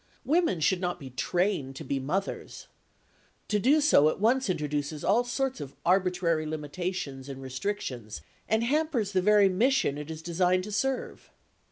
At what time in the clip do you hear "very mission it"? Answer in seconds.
9.21-10.09